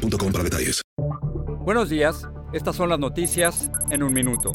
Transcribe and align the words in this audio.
boostmobile.com 0.00 0.32
para 0.32 0.44
detalles. 0.44 0.82
Buenos 1.64 1.88
días, 1.90 2.28
estas 2.52 2.76
son 2.76 2.88
las 2.88 2.98
noticias 2.98 3.70
en 3.90 4.02
un 4.02 4.12
minuto. 4.12 4.52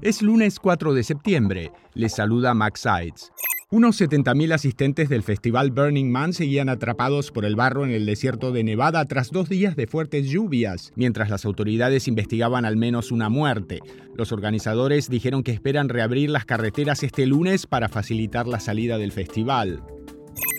Es 0.00 0.22
lunes 0.22 0.58
4 0.58 0.94
de 0.94 1.02
septiembre. 1.02 1.72
Les 1.94 2.14
saluda 2.14 2.54
Max 2.54 2.80
Sides. 2.80 3.32
Unos 3.70 4.00
70.000 4.00 4.52
asistentes 4.52 5.08
del 5.08 5.22
festival 5.22 5.72
Burning 5.72 6.10
Man 6.10 6.32
seguían 6.32 6.68
atrapados 6.68 7.32
por 7.32 7.44
el 7.44 7.56
barro 7.56 7.84
en 7.84 7.90
el 7.90 8.06
desierto 8.06 8.52
de 8.52 8.62
Nevada 8.62 9.04
tras 9.06 9.30
dos 9.32 9.48
días 9.48 9.74
de 9.74 9.86
fuertes 9.86 10.28
lluvias, 10.28 10.92
mientras 10.94 11.28
las 11.28 11.44
autoridades 11.44 12.06
investigaban 12.06 12.66
al 12.66 12.76
menos 12.76 13.10
una 13.10 13.30
muerte. 13.30 13.80
Los 14.16 14.30
organizadores 14.30 15.08
dijeron 15.08 15.42
que 15.42 15.50
esperan 15.50 15.88
reabrir 15.88 16.30
las 16.30 16.44
carreteras 16.44 17.02
este 17.02 17.26
lunes 17.26 17.66
para 17.66 17.88
facilitar 17.88 18.46
la 18.46 18.60
salida 18.60 18.96
del 18.96 19.10
festival. 19.10 19.82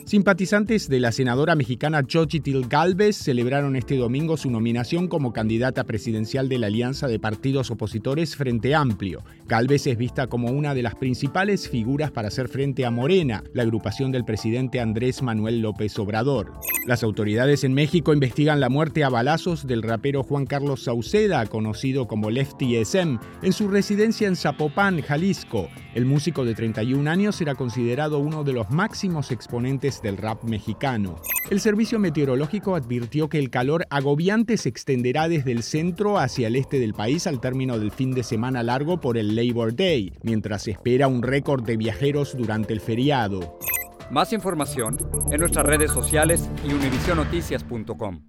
Simpatizantes 0.05 0.87
de 0.87 0.99
la 0.99 1.11
senadora 1.11 1.55
mexicana 1.55 2.03
Xochitl 2.07 2.67
Galvez 2.69 3.17
celebraron 3.17 3.75
este 3.75 3.97
domingo 3.97 4.37
su 4.37 4.51
nominación 4.51 5.07
como 5.07 5.33
candidata 5.33 5.83
presidencial 5.83 6.47
de 6.47 6.59
la 6.59 6.67
alianza 6.67 7.07
de 7.07 7.17
partidos 7.17 7.71
opositores 7.71 8.35
Frente 8.35 8.75
Amplio. 8.75 9.23
Galvez 9.47 9.87
es 9.87 9.97
vista 9.97 10.27
como 10.27 10.51
una 10.51 10.75
de 10.75 10.83
las 10.83 10.93
principales 10.93 11.67
figuras 11.67 12.11
para 12.11 12.27
hacer 12.27 12.49
frente 12.49 12.85
a 12.85 12.91
Morena, 12.91 13.43
la 13.53 13.63
agrupación 13.63 14.11
del 14.11 14.25
presidente 14.25 14.79
Andrés 14.79 15.23
Manuel 15.23 15.61
López 15.61 15.97
Obrador. 15.97 16.53
Las 16.85 17.01
autoridades 17.01 17.63
en 17.63 17.73
México 17.73 18.13
investigan 18.13 18.59
la 18.59 18.69
muerte 18.69 19.03
a 19.03 19.09
balazos 19.09 19.65
del 19.65 19.81
rapero 19.81 20.21
Juan 20.21 20.45
Carlos 20.45 20.83
Sauceda, 20.83 21.43
conocido 21.47 22.05
como 22.05 22.29
Lefty 22.29 22.75
SM, 22.75 23.17
en 23.41 23.53
su 23.53 23.67
residencia 23.69 24.27
en 24.27 24.35
Zapopan, 24.35 25.01
Jalisco. 25.01 25.67
El 25.95 26.05
músico 26.05 26.45
de 26.45 26.53
31 26.53 27.09
años 27.09 27.41
era 27.41 27.55
considerado 27.55 28.19
uno 28.19 28.43
de 28.43 28.53
los 28.53 28.69
máximos 28.69 29.31
exponentes 29.31 29.94
del 30.01 30.17
rap 30.17 30.43
mexicano. 30.43 31.15
El 31.49 31.59
servicio 31.59 31.99
meteorológico 31.99 32.75
advirtió 32.75 33.29
que 33.29 33.37
el 33.39 33.49
calor 33.49 33.85
agobiante 33.89 34.57
se 34.57 34.69
extenderá 34.69 35.27
desde 35.27 35.51
el 35.51 35.61
centro 35.61 36.17
hacia 36.17 36.47
el 36.47 36.55
este 36.55 36.79
del 36.79 36.93
país 36.93 37.27
al 37.27 37.39
término 37.39 37.77
del 37.77 37.91
fin 37.91 38.11
de 38.15 38.23
semana 38.23 38.63
largo 38.63 38.99
por 38.99 39.17
el 39.17 39.35
Labor 39.35 39.75
Day, 39.75 40.17
mientras 40.23 40.63
se 40.63 40.71
espera 40.71 41.07
un 41.07 41.21
récord 41.21 41.63
de 41.63 41.77
viajeros 41.77 42.35
durante 42.35 42.73
el 42.73 42.81
feriado. 42.81 43.59
Más 44.09 44.33
información 44.33 44.97
en 45.31 45.39
nuestras 45.39 45.65
redes 45.65 45.91
sociales 45.91 46.49
y 46.63 46.73
univisionoticias.com. 46.73 48.21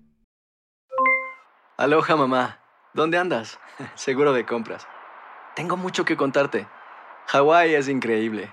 Aloha 1.78 2.16
mamá, 2.16 2.60
¿dónde 2.94 3.18
andas? 3.18 3.58
Seguro 3.94 4.32
de 4.32 4.46
compras. 4.46 4.86
Tengo 5.54 5.76
mucho 5.76 6.04
que 6.04 6.16
contarte. 6.16 6.66
Hawái 7.28 7.74
es 7.74 7.88
increíble. 7.88 8.52